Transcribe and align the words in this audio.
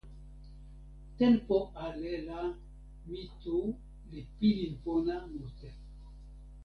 tenpo 1.17 1.57
ale 1.83 2.11
la 2.27 2.41
mi 3.09 3.21
tu 3.41 3.57
li 4.09 4.19
pilin 4.37 4.73
pona 4.83 5.15
mute. 5.31 5.69